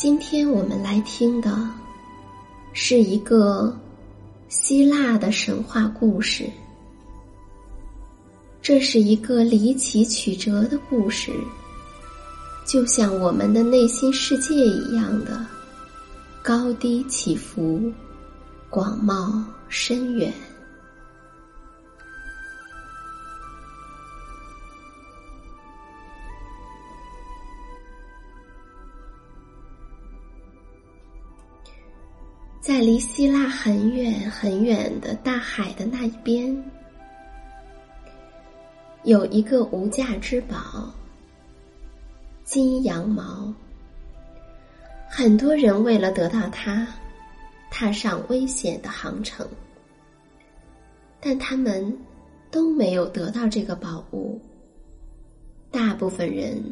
[0.00, 1.68] 今天我们来听的
[2.72, 3.78] 是一个
[4.48, 6.48] 希腊的神话故事。
[8.62, 11.30] 这是一个离奇曲折的故事，
[12.64, 15.44] 就像我们的内心世界一样的
[16.42, 17.92] 高低起伏、
[18.70, 20.32] 广袤深远。
[32.80, 36.64] 在离希腊很远很远的大海的那一边，
[39.04, 40.90] 有一个无价之宝——
[42.42, 43.52] 金羊毛。
[45.10, 46.86] 很多人为了得到它，
[47.70, 49.46] 踏上危险的航程，
[51.20, 51.98] 但他们
[52.50, 54.40] 都没有得到这个宝物。
[55.70, 56.64] 大部分人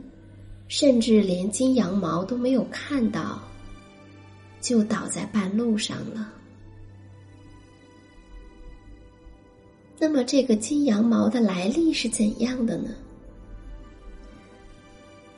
[0.68, 3.38] 甚至连金羊毛都没有看到。
[4.68, 6.30] 就倒在半路上了。
[9.98, 12.90] 那么，这个金羊毛的来历是怎样的呢？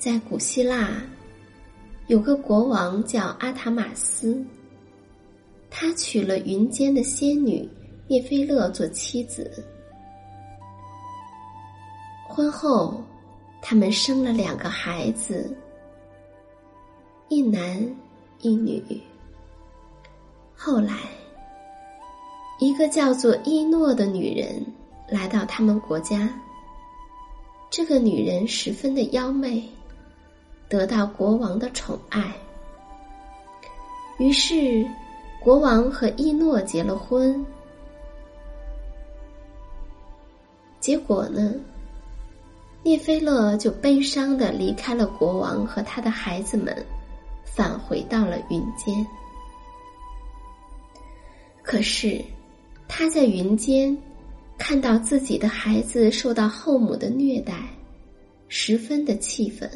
[0.01, 1.01] 在古希腊，
[2.09, 4.45] 有个国王叫阿塔马斯，
[5.71, 7.69] 他娶了云间的仙女
[8.09, 9.49] 叶菲勒做妻子。
[12.29, 13.01] 婚后，
[13.63, 15.57] 他们生了两个孩子，
[17.29, 17.81] 一男
[18.41, 18.83] 一女。
[20.63, 20.95] 后来，
[22.59, 24.63] 一个叫做伊诺的女人
[25.09, 26.29] 来到他们国家。
[27.71, 29.67] 这个女人十分的妖媚，
[30.69, 32.37] 得到国王的宠爱。
[34.19, 34.87] 于是，
[35.43, 37.43] 国王和伊诺结了婚。
[40.79, 41.55] 结果呢，
[42.83, 46.85] 涅菲勒就悲伤的离开了国王和他的孩子们，
[47.47, 49.07] 返回到了云间。
[51.71, 52.21] 可是，
[52.89, 53.97] 他在云间
[54.59, 57.63] 看到自己的孩子受到后母的虐待，
[58.49, 59.71] 十分的气愤。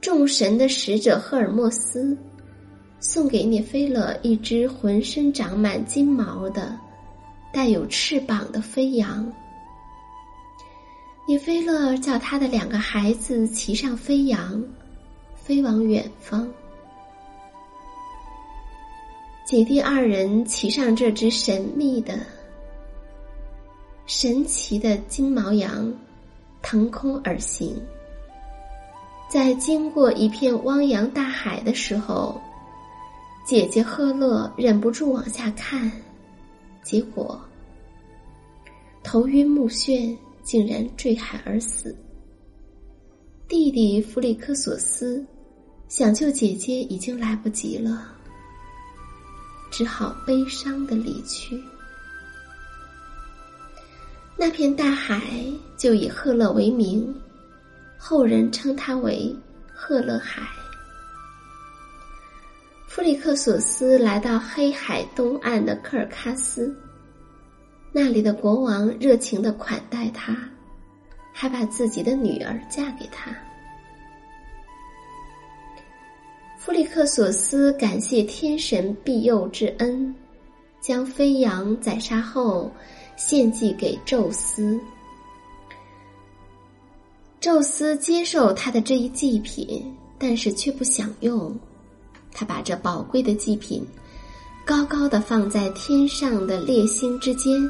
[0.00, 2.16] 众神的使者赫尔墨斯
[3.00, 6.78] 送给涅菲勒一只浑身长满金毛的、
[7.52, 9.28] 带有翅膀的飞羊。
[11.26, 14.62] 涅菲勒叫他的两个孩子骑上飞羊，
[15.34, 16.48] 飞往远方。
[19.50, 22.20] 姐弟二人骑上这只神秘的、
[24.06, 25.92] 神奇的金毛羊，
[26.62, 27.74] 腾空而行。
[29.28, 32.40] 在经过一片汪洋大海的时候，
[33.44, 35.90] 姐姐赫勒忍不住往下看，
[36.84, 37.36] 结果
[39.02, 41.92] 头晕目眩，竟然坠海而死。
[43.48, 45.26] 弟弟弗里克索斯
[45.88, 48.12] 想救姐姐，已经来不及了，
[49.70, 51.62] 只好悲伤的离去。
[54.36, 55.20] 那片大海
[55.76, 57.14] 就以赫勒为名，
[57.98, 59.34] 后人称它为
[59.74, 60.42] 赫勒海。
[62.86, 66.74] 弗里克索斯来到黑海东岸的科尔喀斯，
[67.92, 70.36] 那里的国王热情的款待他，
[71.32, 73.30] 还把自己的女儿嫁给他。
[76.62, 80.14] 弗里克索斯感谢天神庇佑之恩，
[80.78, 82.70] 将飞羊宰杀后。
[83.16, 84.80] 献祭给宙斯，
[87.38, 91.54] 宙斯接受他的这一祭品，但是却不享用。
[92.32, 93.86] 他把这宝贵的祭品
[94.64, 97.60] 高高的放在天上的列星之间，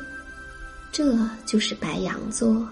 [0.92, 2.64] 这就是白羊座。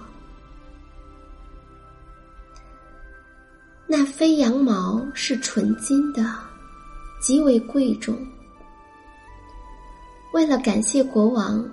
[3.91, 6.23] 那飞羊毛是纯金的，
[7.23, 8.15] 极为贵重。
[10.33, 11.67] 为了感谢国王。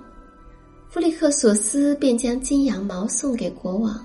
[0.88, 4.00] 弗里克索斯便将金羊毛送给国王。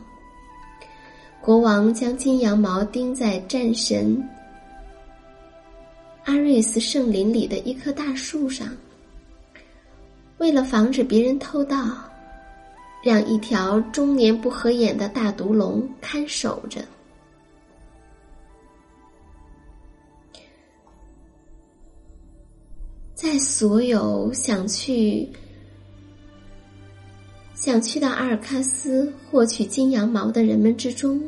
[1.41, 4.21] 国王将金羊毛钉在战神
[6.25, 8.67] 阿瑞斯圣林里的一棵大树上，
[10.39, 11.79] 为了防止别人偷盗，
[13.05, 16.81] 让一条终年不合眼的大毒龙看守着。
[23.31, 25.29] 在所有想去。
[27.55, 31.23] 想去到阿尔卡斯获取金羊毛的人们之中，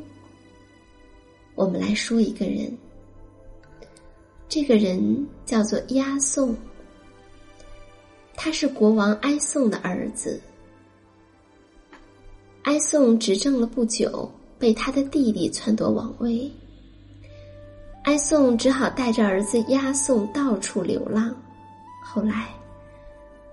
[1.54, 2.76] 我们来说一个人。
[4.48, 6.56] 这个人叫做押送，
[8.34, 10.40] 他是国王哀宋的儿子。
[12.64, 14.28] 哀宋执政了不久，
[14.58, 16.50] 被他的弟弟篡夺王位，
[18.02, 21.32] 哀宋只好带着儿子押送到处流浪。
[22.02, 22.48] 后来，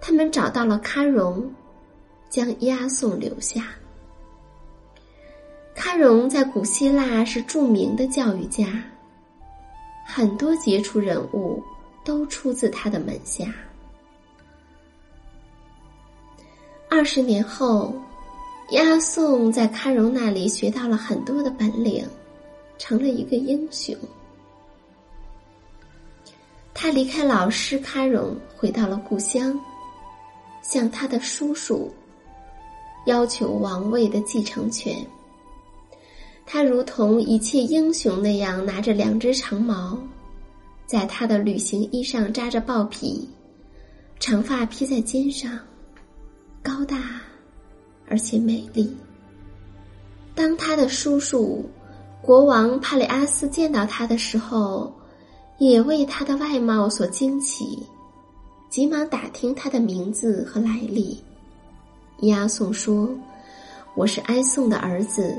[0.02, 1.50] 他们找到了喀戎。
[2.30, 3.70] 将押送留下。
[5.76, 8.68] 喀戎在古希腊是著名的教育家，
[10.06, 11.64] 很多杰出人物
[12.06, 13.52] 都出自他的门下。
[16.88, 17.92] 二十年后，
[18.74, 22.08] 押送在喀戎那里学到了很多的本领，
[22.78, 23.98] 成了一个英雄。
[26.82, 29.54] 他离开老师喀戎，回到了故乡，
[30.62, 31.94] 向他的叔叔。
[33.06, 34.96] 要求王位的继承权。
[36.46, 40.00] 他如同一切英雄那样，拿着两只长矛，
[40.86, 43.28] 在他的旅行衣上扎着豹皮，
[44.18, 45.60] 长发披在肩上，
[46.64, 47.20] 高大
[48.08, 48.96] 而且美丽。
[50.34, 51.70] 当他的叔叔
[52.22, 54.94] 国王帕里阿斯见到他的时候，
[55.60, 57.86] 也为他的外貌所惊奇，
[58.70, 61.22] 急忙打听他的名字和来历。
[62.22, 63.10] 押送说
[63.94, 65.38] ：“我是哀宋的儿子，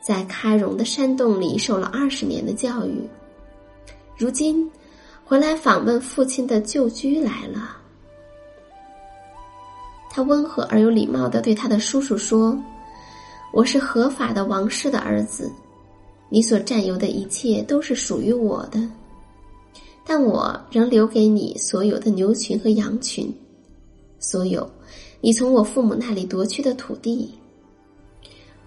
[0.00, 3.06] 在喀戎的山洞里受了二十年的教育，
[4.16, 4.70] 如今
[5.22, 7.76] 回来访问父亲的旧居来了。”
[10.10, 12.58] 他温和而有礼貌的对他的叔叔说
[13.52, 15.52] ：“我是合法的王室的儿子，
[16.30, 18.80] 你所占有的一切都是属于我的，
[20.08, 23.30] 但我仍留给你所有的牛群和羊群，
[24.18, 24.68] 所有。”
[25.20, 27.34] 你从我父母那里夺去的土地，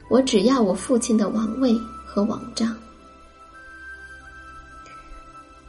[0.10, 1.74] 我只要我父亲的王位
[2.06, 2.78] 和王杖。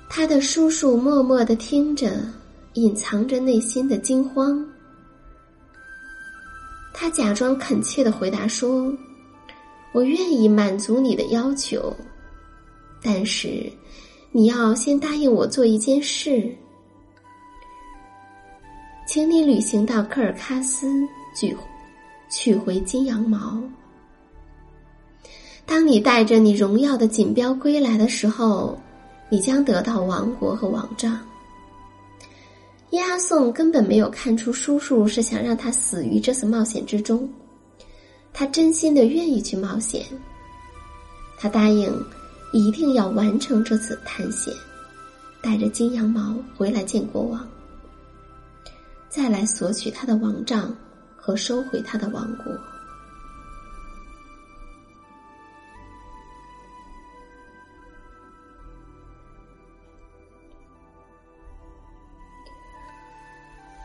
[0.09, 2.21] 他的叔叔默默的听着，
[2.75, 4.67] 隐藏着内心的惊慌。
[6.93, 8.93] 他假装恳切的回答说
[9.95, 11.97] ：“我愿意满足你的要求，
[13.01, 13.73] 但是
[14.33, 16.53] 你要先答应我做一件事。”
[19.07, 21.55] 请你旅行到科尔喀斯，取
[22.31, 23.61] 取回金羊毛。
[25.67, 28.79] 当你带着你荣耀的锦标归来的时候，
[29.29, 31.19] 你将得到王国和王杖。
[32.91, 37.29] 押送根本没有看出叔叔是想让他死于这次冒险之中，
[38.33, 40.05] 他真心的愿意去冒险。
[41.39, 41.93] 他答应
[42.53, 44.55] 一定要完成这次探险。
[45.43, 47.47] 带着金羊毛回来见国王。
[49.09, 50.75] 再来索取他的王杖
[51.17, 52.57] 和收回他的王国。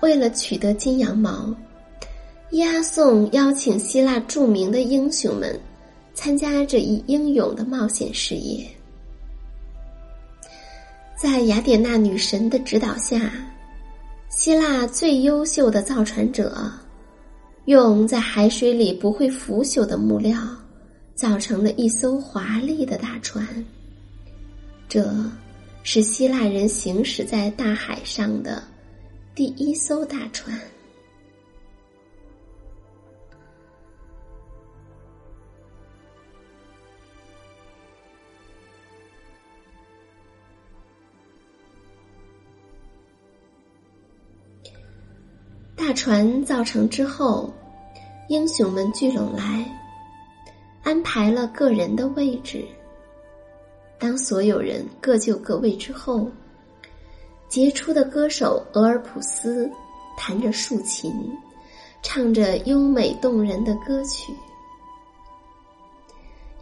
[0.01, 1.53] 为了取得金羊毛
[2.51, 5.59] 押送邀请希腊著名的英雄们
[6.17, 8.67] 参加这一英勇的冒险事业。
[11.15, 13.31] 在雅典娜女神的指导下，
[14.27, 16.73] 希腊最优秀的造船者
[17.65, 20.35] 用在海水里不会腐朽的木料，
[21.13, 23.47] 造成了一艘华丽的大船。
[24.89, 25.13] 这
[25.83, 28.63] 是希腊人行驶在大海上的
[29.35, 30.59] 第一艘大船。
[45.87, 47.49] 大船造成之后，
[48.27, 49.65] 英雄们聚拢来，
[50.83, 52.67] 安排了个人的位置。
[53.97, 56.29] 当所有人各就各位之后，
[57.47, 59.71] 杰出的歌手俄尔普斯
[60.17, 61.09] 弹着竖琴，
[62.03, 64.33] 唱着优美动人的歌曲。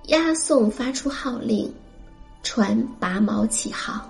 [0.04, 1.74] 押送发出号令，
[2.44, 4.08] 船拔锚起航。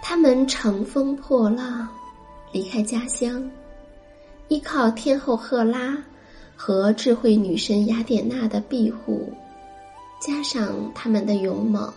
[0.00, 1.88] 他们乘风破浪。
[2.52, 3.50] 离开家乡，
[4.48, 5.96] 依靠天后赫拉
[6.56, 9.32] 和智慧女神雅典娜的庇护，
[10.20, 11.92] 加上他们的勇猛，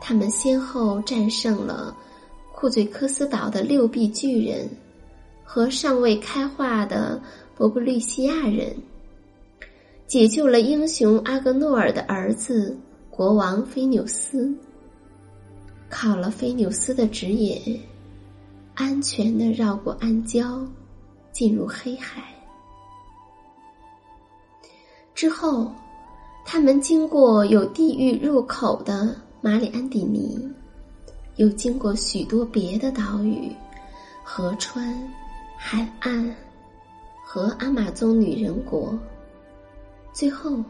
[0.00, 1.94] 他们先后战胜了
[2.54, 4.68] 库嘴科斯岛的六臂巨人
[5.44, 7.20] 和尚未开化的
[7.54, 8.74] 伯布利西亚人，
[10.06, 12.76] 解救了英雄阿格诺尔的儿子
[13.10, 14.54] 国王菲纽斯。
[15.88, 17.80] 靠了菲纽斯的指引。
[18.76, 20.64] 安全的绕过暗礁，
[21.32, 22.22] 进入黑海。
[25.14, 25.72] 之后，
[26.44, 30.46] 他们经过有地狱入口的马里安蒂尼，
[31.36, 33.50] 又经过许多别的岛屿、
[34.22, 34.94] 河川、
[35.56, 36.36] 海岸
[37.24, 38.96] 和阿马宗女人国。
[40.12, 40.62] 最后，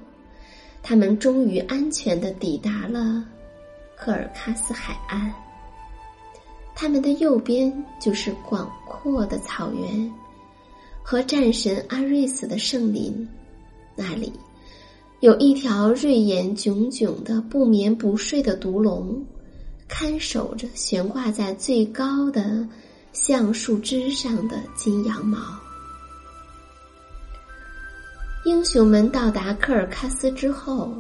[0.81, 3.25] 他们终于安全的抵达了
[3.97, 5.35] 科尔喀斯海岸。
[6.79, 10.13] 他们的右边就是广阔的草原，
[11.03, 13.27] 和战神阿瑞斯的圣林。
[13.97, 14.31] 那里
[15.21, 19.25] 有一条锐眼炯炯的不眠不睡的毒龙，
[19.89, 22.69] 看守着悬挂在最高的
[23.15, 25.39] 橡树枝上的金羊毛。
[28.45, 30.93] 英雄们到达科尔喀斯之后，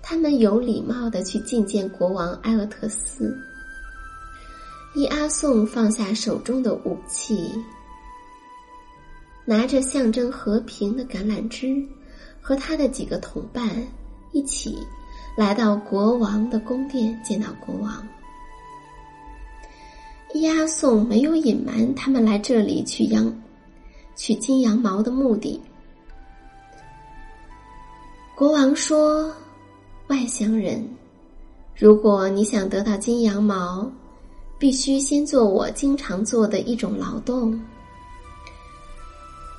[0.00, 3.36] 他们有礼貌的去觐见国王埃俄特斯。
[4.94, 7.50] 伊阿宋放下手中的武器，
[9.46, 11.82] 拿着象征和平的橄榄枝，
[12.42, 13.70] 和他的几个同伴
[14.32, 14.76] 一起
[15.34, 18.06] 来到国王的宫殿，见到国王。
[20.34, 23.34] 伊阿宋没有隐瞒他们来这里取羊、
[24.14, 25.58] 取金羊毛的目的。
[28.34, 29.34] 国王说
[30.08, 30.86] ：“外乡人，
[31.74, 33.90] 如果你想得到金羊毛。”
[34.62, 37.60] 必须先做我经常做的一种劳动。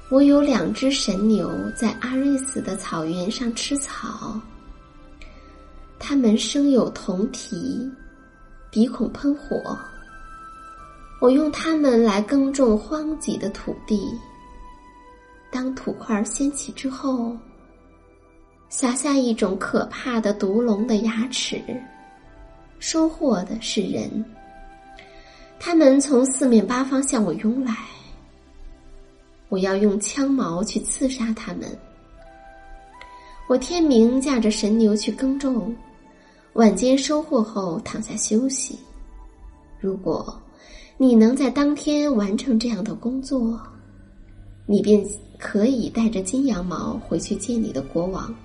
[0.10, 4.40] 我有两只神牛在阿瑞斯的草原上吃草，
[6.00, 7.86] 它们生有铜蹄，
[8.72, 9.78] 鼻孔喷火。
[11.20, 14.10] 我用它们来耕种荒瘠的土地。
[15.52, 17.36] 当土块掀起之后，
[18.70, 21.62] 撒下一种可怕的毒龙的牙齿，
[22.80, 24.24] 收获的是人。
[25.66, 27.74] 他们从四面八方向我拥来，
[29.48, 31.62] 我要用枪矛去刺杀他们。
[33.48, 35.74] 我天明驾着神牛去耕种，
[36.52, 38.78] 晚间收获后躺下休息。
[39.80, 40.38] 如果
[40.98, 43.58] 你能在当天完成这样的工作，
[44.66, 45.02] 你便
[45.40, 48.36] 可以带着金羊毛回去见你的国王，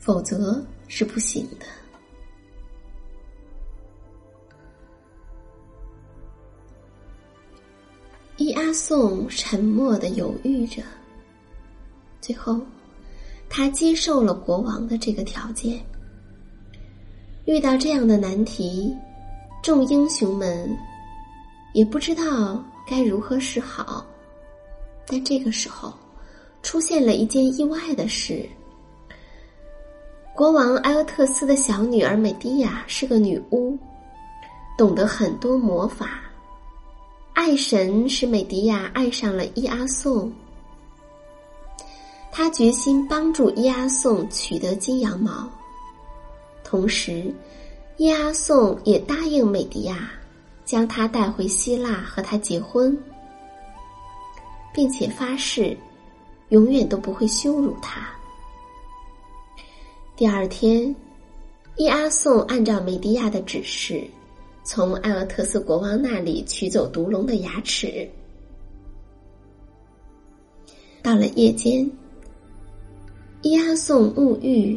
[0.00, 1.66] 否则是不行的。
[8.76, 10.82] 宋沉默的犹豫着，
[12.20, 12.60] 最后，
[13.48, 15.80] 他接受了国王的这个条件。
[17.46, 18.94] 遇到这样的难题，
[19.62, 20.68] 众英雄们
[21.72, 24.04] 也不知道该如何是好。
[25.06, 25.94] 但这个时候，
[26.62, 28.46] 出现了一件意外的事：
[30.34, 33.78] 国王埃俄特斯的小女儿美迪亚是个女巫，
[34.76, 36.25] 懂得很多魔法。
[37.36, 40.32] 爱神使美迪亚爱上了伊阿宋，
[42.32, 45.46] 他决心帮助伊阿宋取得金羊毛，
[46.64, 47.30] 同时，
[47.98, 50.10] 伊阿宋也答应美迪亚，
[50.64, 52.98] 将他带回希腊和他结婚，
[54.72, 55.76] 并且发誓
[56.48, 58.08] 永远都不会羞辱他。
[60.16, 60.96] 第二天，
[61.76, 64.08] 伊阿宋按照美迪亚的指示，
[64.66, 68.06] 从艾俄特斯国王那里取走毒龙的牙齿。
[71.04, 71.88] 到了夜间，
[73.42, 74.76] 伊阿宋沐浴，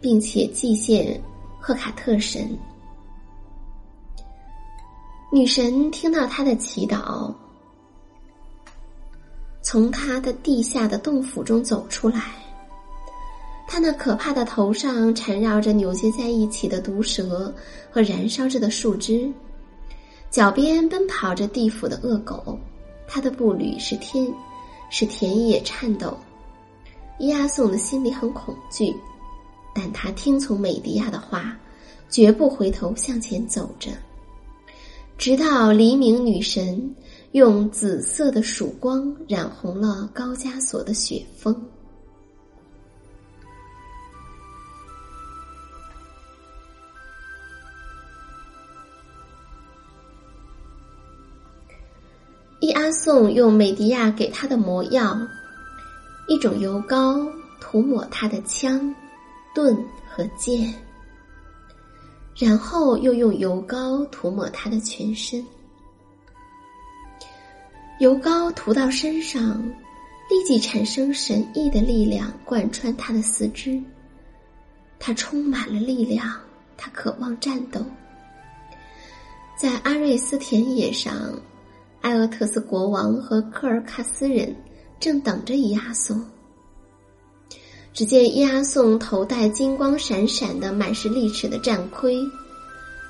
[0.00, 1.22] 并且祭献
[1.60, 2.58] 赫卡特神。
[5.32, 7.32] 女神听到他的祈祷，
[9.62, 12.43] 从他的地下的洞府中走出来。
[13.66, 17.52] 他那可怕的头上缠绕着扭结在一起的毒蛇
[17.90, 19.28] 和燃烧着的树枝，
[20.30, 22.58] 脚边奔跑着地府的恶狗。
[23.06, 24.32] 他的步履是天，
[24.90, 26.16] 使田野颤抖。
[27.18, 28.94] 伊阿宋的心里很恐惧，
[29.74, 31.56] 但他听从美迪亚的话，
[32.08, 33.90] 绝不回头向前走着。
[35.16, 36.94] 直到黎明，女神
[37.32, 41.54] 用紫色的曙光染红了高加索的雪峰。
[52.84, 55.18] 阿宋用美迪亚给他的魔药，
[56.28, 57.16] 一种油膏，
[57.58, 58.94] 涂抹他的枪、
[59.54, 59.74] 盾
[60.06, 60.70] 和剑。
[62.36, 65.42] 然后又用油膏涂抹他的全身，
[68.00, 69.58] 油膏涂到身上，
[70.28, 73.82] 立即产生神异的力量贯穿他的四肢。
[74.98, 76.38] 他充满了力量，
[76.76, 77.80] 他渴望战斗。
[79.56, 81.32] 在阿瑞斯田野上，
[82.04, 84.54] 埃俄特斯国王和科尔卡斯人
[85.00, 86.22] 正等着伊阿宋。
[87.94, 92.18] 只见伊阿宋头戴金光闪闪的满是利齿的战盔，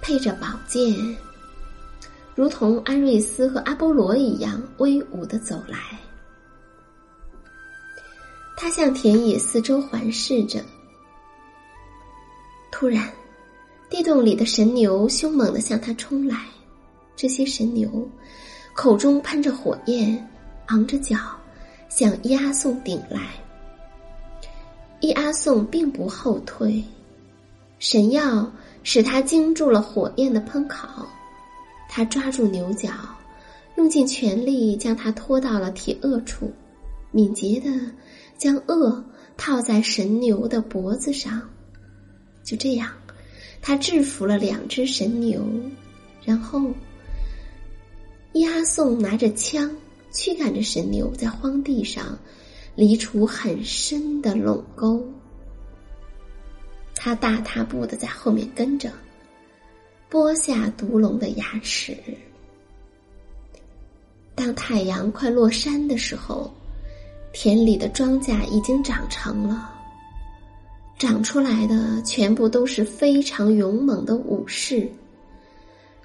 [0.01, 0.95] 配着宝剑，
[2.37, 5.77] 如同安瑞斯和阿波罗一样威武的走来。
[8.57, 10.65] 他向田野四周环视着。
[12.71, 13.13] 突然，
[13.91, 16.47] 地洞里的神牛凶猛的向他冲来，
[17.17, 18.09] 这些神牛
[18.75, 20.29] 口中喷着火焰，
[20.67, 21.17] 昂着脚，
[21.89, 23.21] 向伊阿宋顶来。
[24.99, 26.83] 伊阿宋并不后退，
[27.79, 31.07] 神药使他经住了火焰的喷烤。
[31.89, 32.91] 他抓住牛角，
[33.77, 36.53] 用尽全力将它拖到了铁轭处，
[37.13, 37.71] 敏捷的
[38.37, 39.01] 将轭
[39.37, 41.41] 套在神牛的脖子上。
[42.43, 42.91] 就这样，
[43.63, 45.41] 他制服了两只神牛。
[46.25, 46.73] 然后，
[48.35, 49.71] 押送拿着枪
[50.13, 52.19] 驱赶着神牛在荒地上。
[52.77, 55.01] 离出很深的垄沟，
[56.97, 58.91] 他大踏步的在后面跟着，
[60.11, 61.97] 剥下毒龙的牙齿。
[64.35, 66.53] 当太阳快落山的时候，
[67.33, 69.73] 田里的庄稼已经长成了，
[70.99, 74.91] 长出来的全部都是非常勇猛的武士。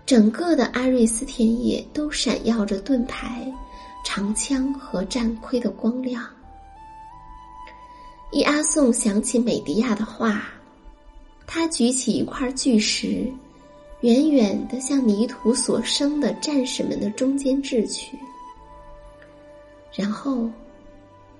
[0.10, 3.46] 整个的阿瑞斯田野都闪耀着盾牌、
[4.04, 6.28] 长枪和战盔的光亮。
[8.32, 10.46] 伊阿宋想起美迪亚的话，
[11.46, 13.32] 他举起一块巨石，
[14.02, 18.18] 远远的向泥土所生的战士们的中间掷去。
[19.94, 20.50] 然后，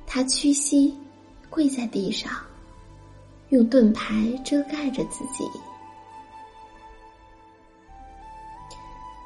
[0.06, 0.94] 他屈膝，
[1.50, 2.32] 跪在地上，
[3.50, 5.44] 用盾牌遮盖着自己。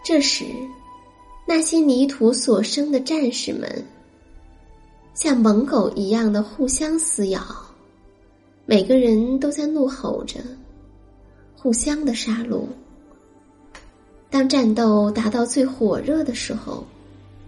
[0.03, 0.45] 这时，
[1.47, 3.85] 那些泥土所生的战士们。
[5.13, 7.41] 像猛狗一样的互相撕咬，
[8.65, 10.39] 每个人都在怒吼着，
[11.55, 12.65] 互相的杀戮。
[14.29, 16.83] 当战斗达到最火热的时候，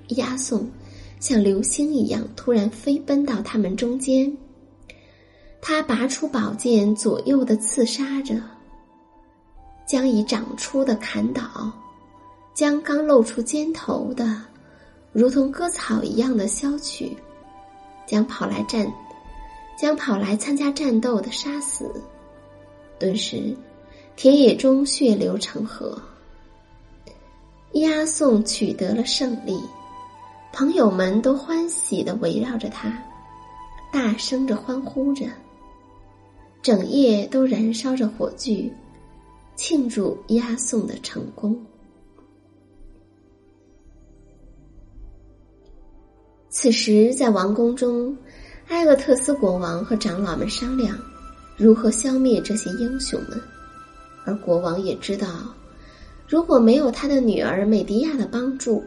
[0.09, 0.69] 押送
[1.19, 4.31] 像流星一样突然飞奔到他们中间。
[5.59, 8.39] 他拔出宝剑，左右的刺杀着，
[9.87, 11.71] 将已长出的砍倒，
[12.55, 14.41] 将刚露出肩头的，
[15.11, 17.15] 如同割草一样的削去。
[18.07, 18.89] 将跑来战，
[19.77, 21.91] 将跑来参加战斗的杀死。
[22.97, 23.53] 顿时，
[24.15, 26.01] 田野中血流成河。
[27.73, 29.59] 押送取得了胜利，
[30.53, 33.03] 朋友们都欢喜的围绕着他，
[33.91, 35.25] 大声着欢呼着。
[36.61, 38.71] 整夜都燃烧着火炬，
[39.55, 41.59] 庆祝押送的成功。
[46.57, 48.17] 此时，在王宫中，
[48.69, 50.97] 埃勒特斯国王和长老们商量
[51.57, 53.37] 如何消灭这些英雄们，
[54.23, 55.27] 而国王也知道，
[56.25, 58.81] 如果没有他的女儿美迪亚的帮助，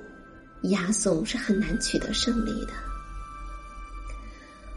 [0.63, 2.69] 押送是很难取得胜利的。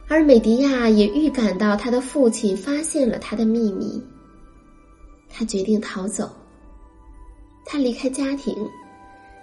[0.09, 4.03] 而美迪亚也预感到他的父亲发现了他的秘密，
[5.29, 6.29] 他决定逃走。
[7.65, 8.53] 他离开家庭，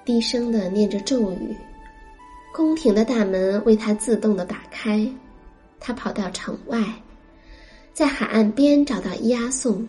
[0.05, 1.57] 低声的念着咒语，
[2.59, 5.09] 宫廷的大门为他自动的打开。
[5.79, 6.83] 他跑到城外，
[7.95, 9.87] 在海岸边找到伊阿宋，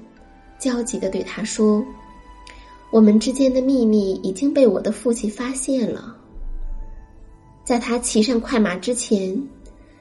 [0.60, 1.84] 焦急的对他说
[2.93, 6.15] ：“我们之间的秘密已经被我的父亲发现了。
[7.65, 9.36] 在他骑上快马之前。”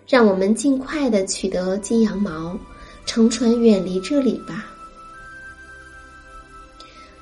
[0.06, 2.58] 让我们尽快的取得金羊毛，
[3.04, 4.64] 乘船远离这里吧。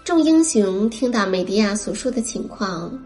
[0.04, 2.96] 众英雄听到美迪亚所说的情况，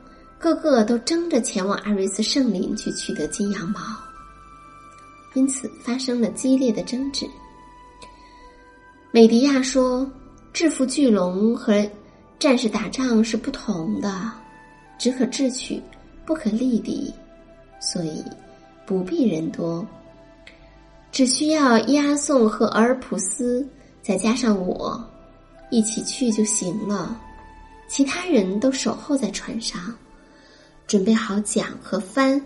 [0.40, 3.80] 个个都争着前往艾瑞斯圣林去取得金羊毛，
[5.34, 7.24] 因此发生了激烈的争执。
[9.12, 10.10] 美迪亚说
[10.52, 11.88] ：“制服巨龙和
[12.38, 14.32] 战士打仗是不同的，
[14.98, 15.80] 只可智取，
[16.24, 17.14] 不可力敌，
[17.80, 18.24] 所以。”
[18.86, 19.86] 不必人多，
[21.12, 23.64] 只需要伊阿宋和俄尔普斯，
[24.02, 25.00] 再加上我，
[25.70, 27.16] 一起去就行了。
[27.86, 29.80] 其他人都守候在船上，
[30.90, 32.44] 准备好桨和帆，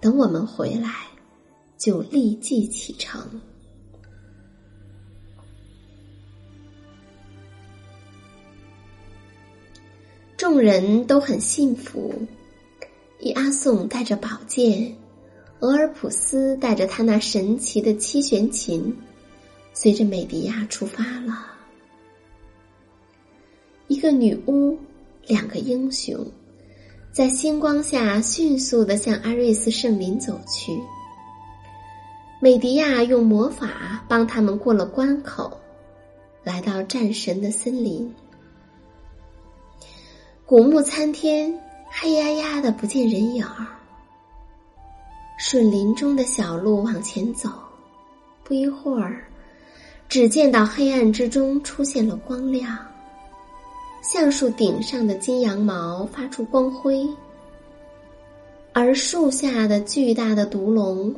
[0.00, 1.08] 等我们回来，
[1.76, 3.22] 就立即启程。
[10.38, 12.14] 众人都很幸福，
[13.20, 14.96] 伊阿宋带着宝剑。
[15.60, 18.96] 俄尔普斯带着他那神奇的七弦琴，
[19.74, 21.46] 随着美迪亚出发了。
[23.86, 24.78] 一个女巫，
[25.26, 26.26] 两个英雄，
[27.12, 30.80] 在星光下迅速的向阿瑞斯圣林走去。
[32.40, 35.60] 美迪亚用魔法帮他们过了关口，
[36.42, 38.10] 来到战神的森林。
[40.46, 41.54] 古木参天，
[41.90, 43.66] 黑压压的，不见人影儿。
[45.38, 47.50] 顺林中的小路往前走，
[48.42, 49.22] 不一会儿，
[50.08, 52.78] 只见到黑暗之中出现了光亮。
[54.02, 57.08] 橡树顶上的金羊毛发出光辉，
[58.72, 61.14] 而树下的巨大的毒龙，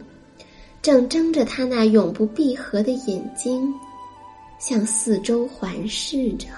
[0.82, 3.72] 正睁着它那永不闭合的眼睛，
[4.58, 6.48] 向四周环视着。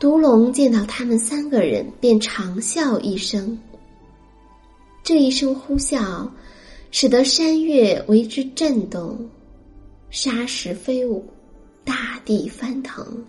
[0.00, 3.56] 毒龙见到他们三个人，便长啸一声。
[5.04, 6.28] 这一声呼啸，
[6.90, 9.16] 使得山岳为之震动，
[10.10, 11.24] 沙石飞舞，
[11.84, 13.24] 大地翻腾。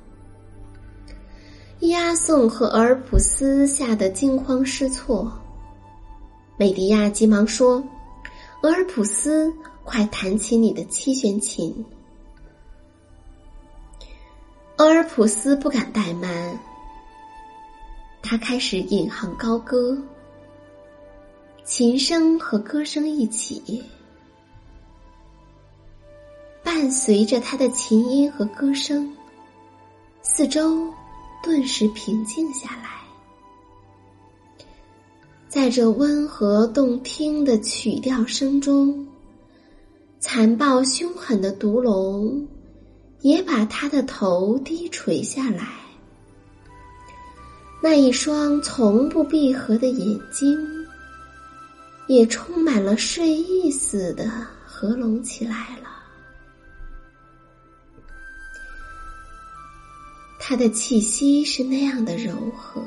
[1.84, 5.30] 伊阿宋和俄尔普斯吓得惊慌失措。
[6.56, 7.84] 美迪亚急忙说
[8.64, 11.86] ：“俄尔普斯，快弹起你的七弦琴。”
[14.80, 16.58] 俄尔普斯不敢怠慢，
[18.22, 20.02] 他开始引吭高歌。
[21.66, 23.84] 琴声和歌声一起，
[26.64, 29.14] 伴随着他的琴音和歌声，
[30.22, 30.88] 四周
[31.44, 32.90] 顿时平静下来。
[35.48, 39.06] 在这温和动听的曲调声中，
[40.20, 42.48] 残暴凶狠的毒龙
[43.22, 45.68] 也把他的头低垂下来，
[47.84, 50.58] 那一双从不闭合的眼睛。
[52.08, 54.30] 也充满了睡意似的
[54.66, 55.83] 合拢起来了。
[60.46, 62.84] 他的气息是那样的柔和，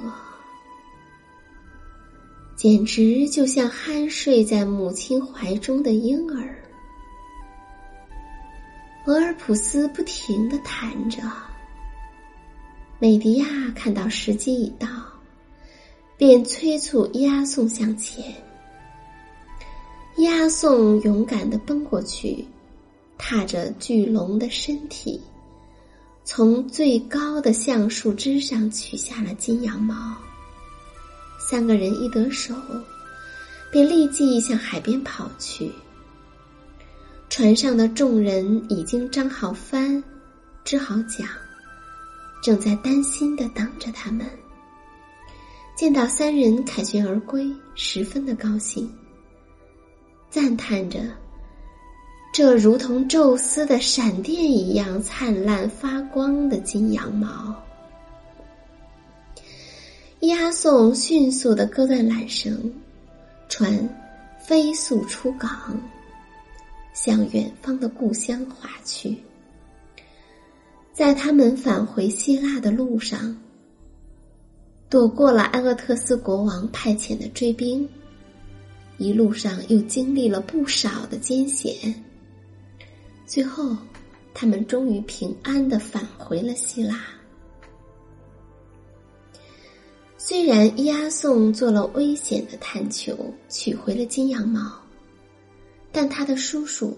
[2.55, 6.55] 简直就像酣睡在母亲怀中的婴儿。
[9.07, 11.23] 俄尔普斯不停的弹着，
[12.99, 14.87] 美迪亚看到时机已到，
[16.19, 18.23] 便催促伊阿宋向前。
[20.19, 22.47] 押送勇敢的奔过去，
[23.17, 25.23] 踏着巨龙的身体，
[26.29, 30.17] 从最高的橡树枝上取下了金羊毛。
[31.39, 32.53] 三个人一得手，
[33.71, 35.71] 便立即向海边跑去。
[37.31, 40.03] 船上的众人已经张好帆，
[40.65, 41.25] 支好桨，
[42.43, 44.29] 正在担心的等着他们。
[45.77, 48.93] 见到三人凯旋而归，十分的高兴。
[50.29, 50.99] 赞叹着，
[52.37, 57.57] 这如同宙斯的闪电一样灿烂发光的金羊毛。
[60.21, 62.71] 押送迅速的割断缆绳，
[63.49, 63.89] 船
[64.39, 65.81] 飞速出港，
[66.93, 69.17] 向远方的故乡划去。
[70.93, 73.35] 在他们返回希腊的路上，
[74.91, 77.89] 躲过了安厄特斯国王派遣的追兵，
[78.99, 81.75] 一路上又经历了不少的艰险。
[83.27, 83.77] 最后，
[84.33, 87.05] 他们终于平安的返回了希腊。
[90.17, 93.17] 虽然伊阿宋做了危险的探求，
[93.49, 94.81] 取回了金羊毛，
[95.91, 96.97] 但他的叔叔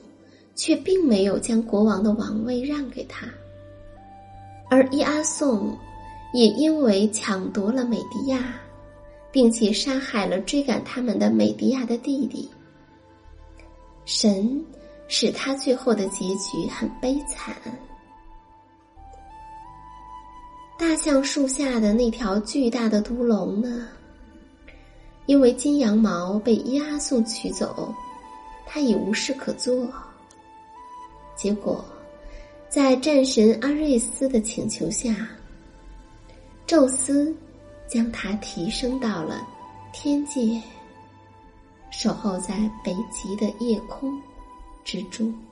[0.55, 3.27] 却并没有将国王的王位让给他，
[4.69, 5.77] 而伊阿宋
[6.35, 8.61] 也因为抢夺了美迪亚，
[9.33, 12.51] 并且杀害了追赶他们的美迪亚的弟弟，
[14.05, 14.62] 神。
[15.09, 17.57] 使他最后的结局很悲惨。
[20.79, 23.88] 大橡树下的那条巨大的毒龙呢？
[25.27, 27.92] 因为金羊毛被伊阿宋取走，
[28.64, 29.92] 他已无事可做。
[31.35, 31.85] 结果，
[32.68, 35.29] 在战神阿瑞斯的请求下，
[36.66, 37.35] 宙斯
[37.87, 39.47] 将他提升到了
[39.92, 40.62] 天界，
[41.90, 44.18] 守候在北极的夜空。
[44.88, 45.48] 蜘蛛。